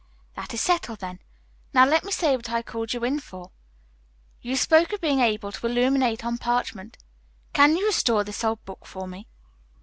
"That 0.33 0.51
is 0.51 0.61
settled, 0.61 0.97
then. 0.97 1.19
Now 1.75 1.85
let 1.85 2.03
me 2.03 2.11
say 2.11 2.35
what 2.35 2.49
I 2.49 2.63
called 2.63 2.91
you 2.91 3.03
in 3.03 3.19
for. 3.19 3.51
You 4.41 4.55
spoke 4.55 4.93
of 4.93 4.99
being 4.99 5.19
able 5.19 5.51
to 5.51 5.67
illuminate 5.67 6.25
on 6.25 6.39
parchment. 6.39 6.97
Can 7.53 7.77
you 7.77 7.85
restore 7.85 8.23
this 8.23 8.43
old 8.43 8.65
book 8.65 8.87
for 8.87 9.07
me?" 9.07 9.27